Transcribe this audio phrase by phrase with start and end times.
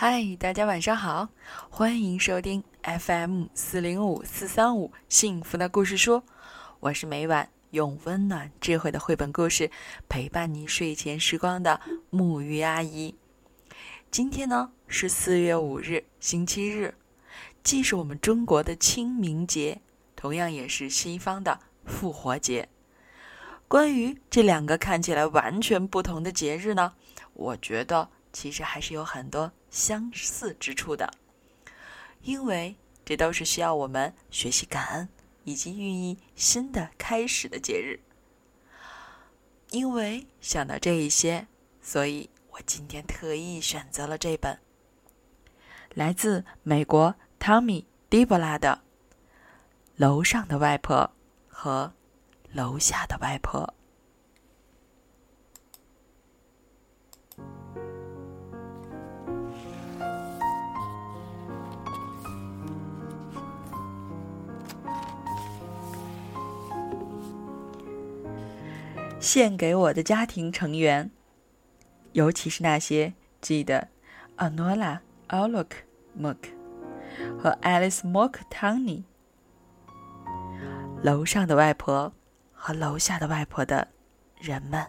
[0.00, 1.28] 嗨，大家晚上好，
[1.68, 6.22] 欢迎收听 FM 四零五四三五幸福的故事书。
[6.78, 9.72] 我是每晚用温暖智慧的绘本故事
[10.08, 11.80] 陪伴你睡前时光的
[12.10, 13.16] 木鱼阿姨。
[14.08, 16.94] 今天呢是四月五日，星期日，
[17.64, 19.80] 既是我们中国的清明节，
[20.14, 22.68] 同样也是西方的复活节。
[23.66, 26.94] 关于这两个看起来完全不同的节日呢，
[27.34, 31.12] 我觉得其实还是有很多相似之处的，
[32.22, 35.08] 因为这都是需要我们学习感恩
[35.44, 38.00] 以及寓意新的开始的节日。
[39.70, 41.46] 因为想到这一些，
[41.82, 44.58] 所以我今天特意选择了这本
[45.94, 48.82] 来自美国汤米·迪波拉的
[49.96, 50.96] 《楼上的外婆》
[51.48, 51.92] 和。
[52.50, 53.74] 楼下的外婆，
[69.30, 71.10] 献给我的家庭成员，
[72.12, 73.12] 尤其是那些
[73.42, 73.88] 记得
[74.38, 75.66] Anola Alok
[76.18, 76.36] Mok
[77.38, 79.02] 和 Alice Mok Tony
[81.02, 82.14] 楼上的外婆。
[82.60, 83.86] 和楼下的外婆的
[84.40, 84.84] 人们。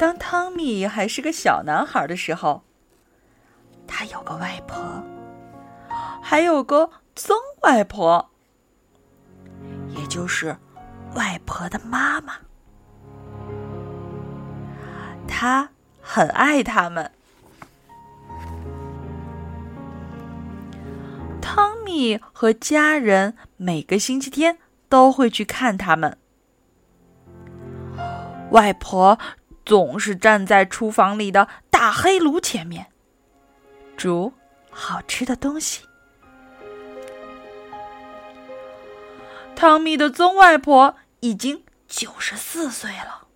[0.00, 2.62] 当汤米还是个小男孩的时候，
[4.28, 5.02] 个外婆，
[6.22, 8.28] 还有个曾外婆，
[9.96, 10.54] 也就是
[11.14, 12.34] 外婆的妈妈。
[15.26, 15.70] 他
[16.02, 17.10] 很爱他们。
[21.40, 24.58] 汤米和家人每个星期天
[24.90, 26.18] 都会去看他们。
[28.50, 29.18] 外婆
[29.64, 32.88] 总是站在厨房里的大黑炉前面，
[33.98, 34.32] 煮
[34.70, 35.84] 好吃的东西。
[39.56, 43.26] 汤米的曾外婆已经九十四岁了，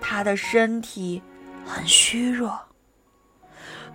[0.00, 1.20] 她的身体
[1.66, 2.60] 很虚弱，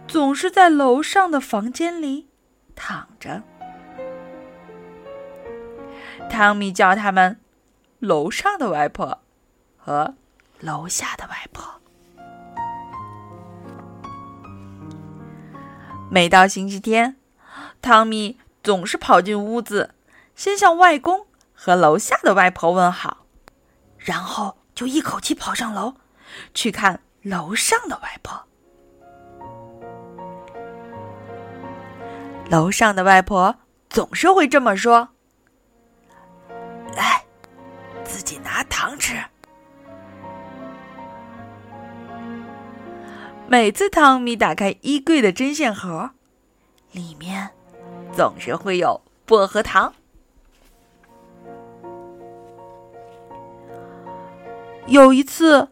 [0.09, 2.27] 总是在楼上的房间里。
[2.75, 3.41] 躺着，
[6.29, 7.39] 汤米叫他们
[7.99, 9.19] “楼上的外婆”
[9.77, 10.15] 和
[10.59, 11.52] “楼下的外婆”。
[16.13, 17.15] 每到星期天，
[17.81, 19.95] 汤米总是跑进屋子，
[20.35, 21.25] 先向外公
[21.55, 23.25] 和楼下的外婆问好，
[23.97, 25.95] 然后就一口气跑上楼
[26.53, 28.45] 去看楼上的外婆。
[32.47, 33.55] 楼上的外婆
[33.89, 35.09] 总是会这么说
[36.95, 37.25] ：“来，
[38.03, 38.62] 自己拿
[43.47, 46.11] 每次汤米打开衣柜的针线盒，
[46.91, 47.49] 里面
[48.15, 49.93] 总是会有薄荷糖。
[54.87, 55.69] 有一次，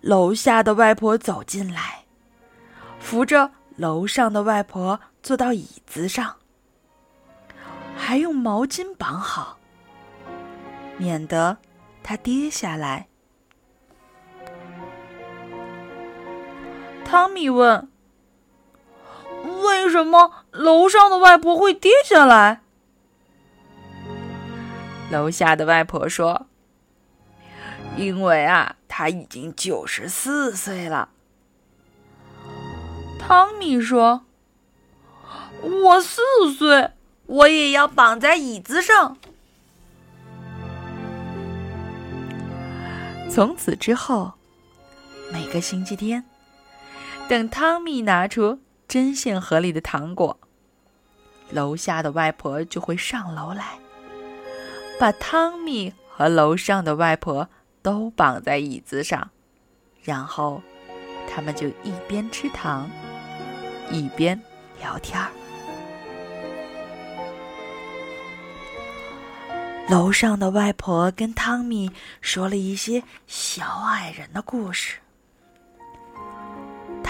[0.00, 2.04] 楼下的外婆走进来，
[2.98, 5.00] 扶着楼上的外婆。
[5.22, 6.36] 坐到椅子上，
[7.94, 9.58] 还用毛巾绑好，
[10.96, 11.58] 免得
[12.02, 13.09] 它跌下来。
[17.10, 17.88] 汤米问
[19.64, 22.60] ：“为什么楼上的外婆会跌下来？”
[25.10, 26.46] 楼下的外婆说
[27.98, 31.08] ：“因为啊，她已经九十四岁了。”
[33.18, 34.24] 汤米说。
[35.62, 36.22] 我四
[36.56, 36.92] 岁，
[37.26, 39.18] 我也要绑在椅子上。
[43.28, 44.32] 从此之后，
[45.30, 46.24] 每个星期天，
[47.30, 48.58] 等汤米拿出
[48.88, 50.40] 针线盒里的糖果，
[51.52, 53.78] 楼下的外婆就会上楼来，
[54.98, 57.48] 把汤米和楼上的外婆
[57.82, 59.30] 都绑在椅子上，
[60.02, 60.60] 然后
[61.32, 62.90] 他们就一边吃糖，
[63.92, 64.42] 一边
[64.80, 65.30] 聊天儿。
[69.88, 74.96] 楼上的外婆跟汤米说了一些小矮人的故事。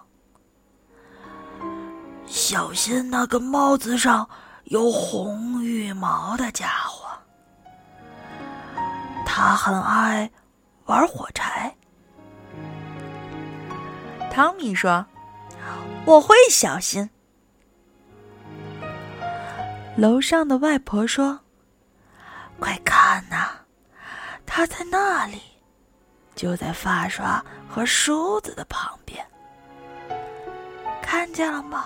[2.27, 4.29] 小心那个帽子上
[4.65, 7.07] 有红羽毛的家伙，
[9.25, 10.29] 他很爱
[10.85, 11.75] 玩火柴。”
[14.31, 15.03] 汤米说
[16.05, 17.09] ：“我会小心。”
[19.97, 21.39] 楼上的外婆说。
[22.59, 23.49] 快看呐，
[24.45, 25.41] 他在那里，
[26.35, 29.23] 就在发刷和梳子的旁边，
[31.07, 31.85] 看见了吗？”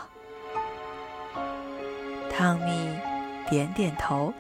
[2.36, 3.00] 汤米
[3.48, 4.34] 点点头。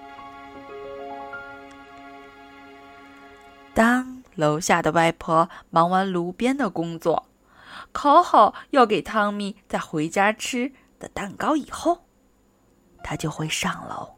[3.75, 7.27] 当楼下的外婆忙完炉边的工作，
[7.91, 12.05] 烤好要给汤米在回家吃的蛋糕以后，
[13.03, 14.15] 他就会上楼，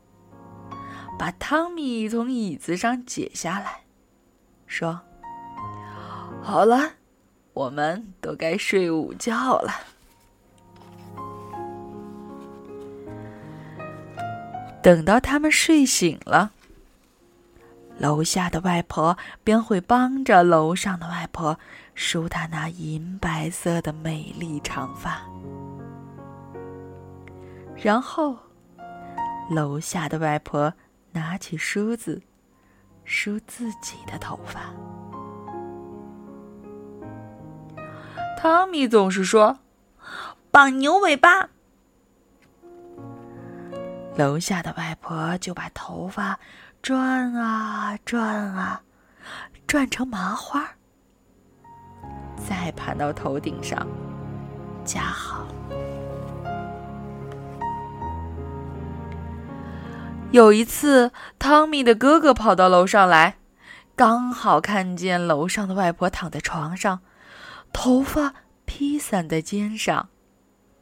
[1.19, 3.81] 把汤米从椅子上解下来，
[4.65, 5.01] 说
[6.42, 6.94] ：“好了，
[7.54, 9.71] 我们都该睡午觉了。”
[14.83, 16.51] 等到他们睡醒了。
[17.97, 21.57] 楼下的外婆便会帮着楼上的外婆
[21.95, 25.21] 梳她那银白色的美丽长发，
[27.77, 28.38] 然后
[29.50, 30.74] 楼下的外婆
[31.12, 32.21] 拿起梳子
[33.06, 34.74] 梳自己的头发。
[38.38, 39.59] 汤米总是说
[40.51, 41.51] ：“绑牛尾巴。”
[44.15, 46.39] 楼下的外婆就把头发。
[46.81, 48.21] 转啊转
[48.54, 48.81] 啊，
[49.65, 50.68] 转成麻花，
[52.36, 53.88] 再盘到头顶上，
[54.83, 55.48] 夹好。
[60.31, 63.38] 有一次，汤米的哥哥跑到楼上来，
[63.95, 67.00] 刚好看见楼上的外婆躺在床上，
[67.71, 68.33] 头发
[68.65, 70.10] 披散在肩上，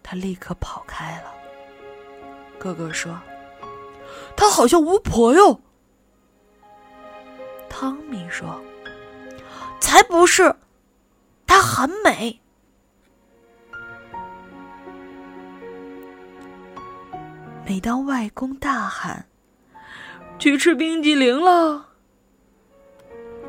[0.01, 1.40] 他立刻跑开了。
[2.61, 3.19] 哥哥说
[4.37, 5.61] ：“她好像巫婆哟。”
[7.67, 8.61] 汤米说
[9.81, 10.55] ：“才不是，
[11.47, 12.39] 她很美。”
[17.65, 19.25] 每当外公大喊
[20.37, 21.87] “去吃冰激凌了”，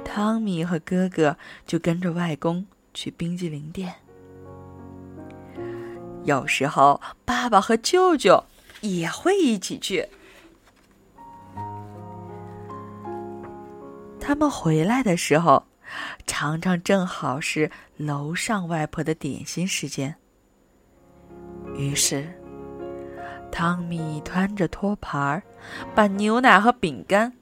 [0.02, 1.36] 汤米和哥哥
[1.66, 3.96] 就跟着外公去冰激凌店。
[6.24, 8.46] 有时候，爸爸和舅舅
[8.82, 10.06] 也会一起去。
[14.20, 15.64] 他们回来的时候，
[16.26, 20.14] 常常正好是楼上外婆的点心时间。
[21.74, 22.32] 于是，
[23.50, 25.42] 汤米端着托盘儿，
[25.94, 27.32] 把牛奶和饼干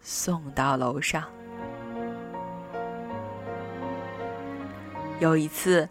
[0.00, 1.24] 送到楼上。
[5.18, 5.88] 有一次，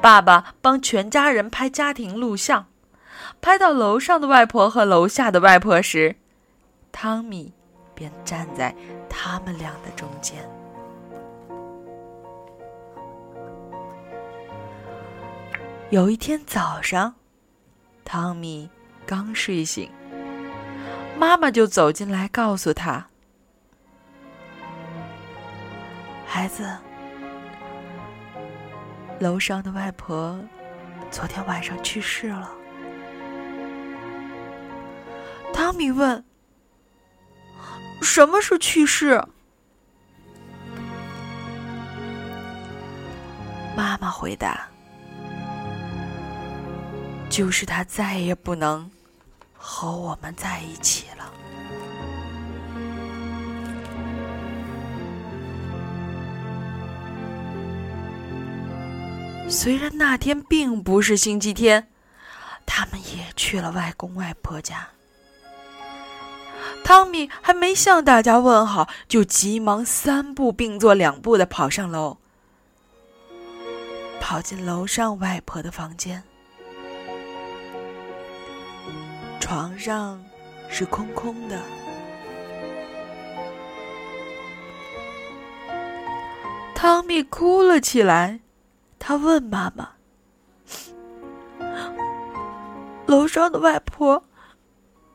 [0.00, 2.66] 爸爸帮全家人拍家庭录像，
[3.40, 6.16] 拍到楼上的外婆和楼下的外婆时，
[6.90, 7.52] 汤米
[7.94, 8.74] 便站在。
[9.14, 10.42] 他们俩的中间。
[15.90, 17.14] 有一天早上，
[18.06, 18.70] 汤米
[19.04, 19.90] 刚睡醒，
[21.18, 23.06] 妈妈就走进来告诉他
[26.26, 26.66] ：“孩子，
[29.20, 30.40] 楼上的外婆
[31.10, 32.50] 昨天晚上去世了。”
[35.62, 36.24] 汤米问。
[38.02, 39.24] 什么是去世？
[43.76, 44.66] 妈妈回答
[47.30, 48.90] ：“就是他再也不能
[49.54, 51.32] 和我们在一起了。”
[59.48, 61.86] 虽然那天并不是星期天，
[62.66, 64.88] 他们也去了外公外婆家。
[66.84, 72.18] 汤米还没向大家问好，就急忙三步并作两步的跑上楼，
[74.20, 76.22] 跑进楼上外婆的房间。
[79.40, 80.22] 床上
[80.68, 81.60] 是空空的，
[86.74, 88.40] 汤米哭了起来。
[88.98, 89.88] 他问妈妈
[93.06, 94.24] ：“楼上的外婆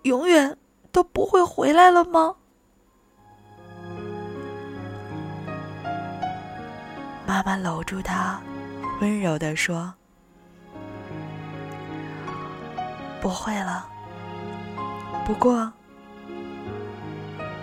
[0.03, 0.57] 永远……”
[0.97, 2.33] 都不会回来了吗？
[7.27, 8.41] 妈妈搂住他，
[8.99, 9.93] 温柔的说
[13.21, 13.87] ：“不会了。
[15.23, 15.71] 不过，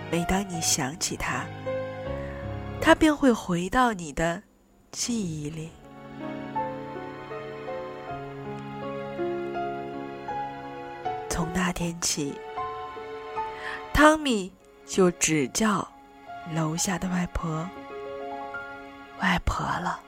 [0.09, 1.43] 每当你想起他，
[2.79, 4.41] 他便会回到你的
[4.93, 5.69] 记忆里。
[11.27, 12.33] 从那天起。”
[13.95, 14.51] 汤米
[14.85, 15.87] 就只叫
[16.53, 17.65] 楼下的外婆
[19.21, 20.01] 外婆了。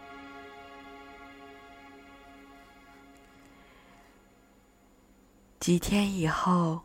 [5.62, 6.82] 几天以后，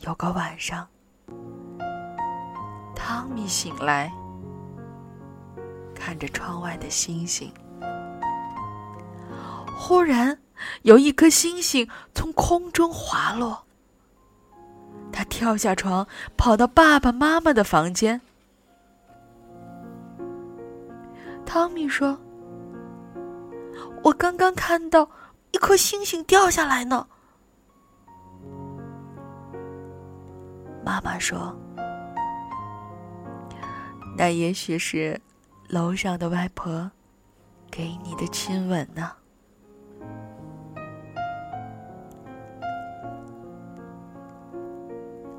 [0.00, 0.86] 有个晚上，
[2.94, 4.12] 汤米醒来，
[5.94, 7.50] 看着窗外的星星，
[9.74, 10.38] 忽然
[10.82, 13.65] 有一颗星星从空中滑落。
[15.16, 16.06] 他跳下床，
[16.36, 18.20] 跑到爸爸妈妈的房间。
[21.46, 22.20] 汤米说
[24.04, 25.08] ：“我刚刚看到
[25.52, 27.06] 一颗星星掉下来呢。”
[30.84, 31.56] 妈妈说
[34.18, 35.18] ：“那也许是
[35.66, 36.90] 楼上的外婆
[37.70, 39.12] 给你的亲吻呢。”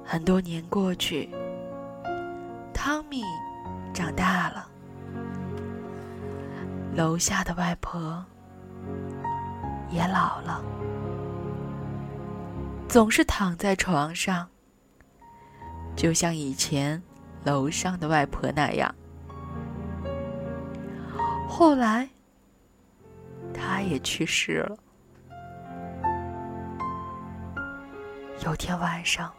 [0.09, 1.29] 很多年过去，
[2.73, 3.23] 汤米
[3.93, 4.65] 长大了。
[6.95, 8.25] 楼下的外婆
[9.89, 10.63] 也老了，
[12.87, 14.47] 总是躺在床上，
[15.93, 17.03] 就像以前
[17.43, 18.95] 楼上的外婆那样。
[21.49, 22.07] 后来，
[23.53, 24.77] 他也去世了。
[28.45, 29.29] 有天晚上。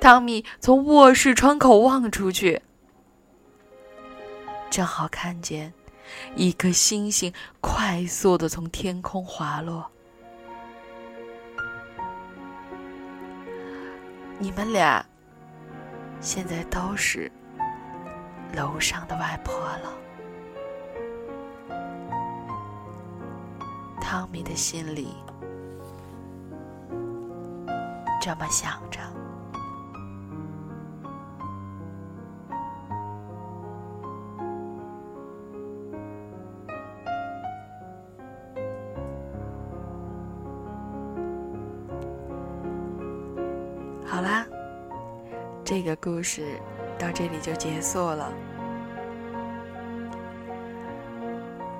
[0.00, 2.62] 汤米从卧室窗口望出去，
[4.70, 5.72] 正好看见
[6.36, 9.90] 一颗星星快速的从天空滑落。
[14.38, 15.04] 你们俩
[16.20, 17.30] 现在都是
[18.54, 19.92] 楼上的外婆了。
[24.00, 25.14] 汤米的心里
[28.20, 29.09] 这么想着。
[45.70, 46.58] 这个故事
[46.98, 48.32] 到这里就结束了。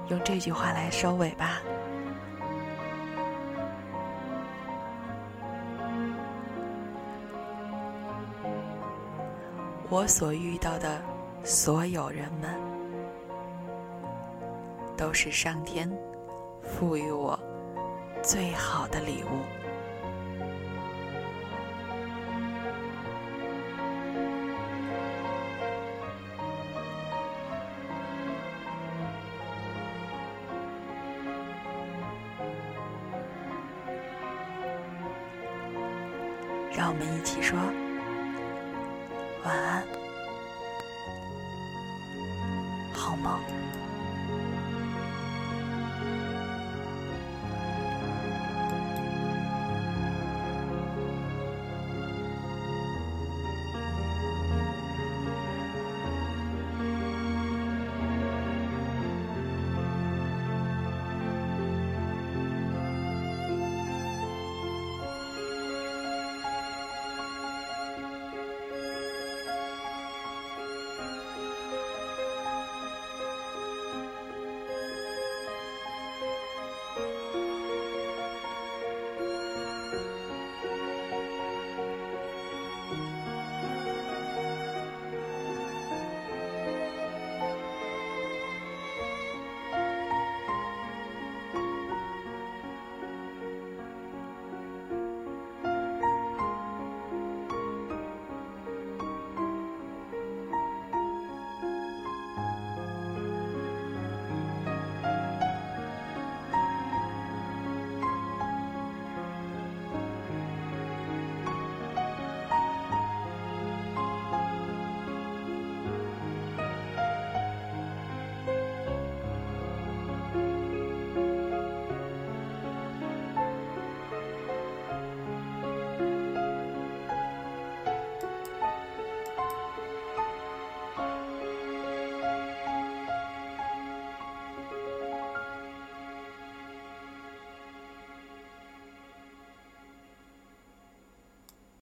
[0.08, 1.60] 用这句话来收尾吧：
[9.88, 11.02] 我所遇到的
[11.42, 12.48] 所有人们，
[14.96, 15.90] 都是上天
[16.62, 17.36] 赋予我
[18.22, 19.59] 最好的礼物。
[36.80, 37.58] 让我们一起说
[39.44, 39.84] 晚安，
[42.90, 43.38] 好梦。